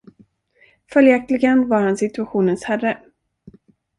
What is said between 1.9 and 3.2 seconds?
situationens herre.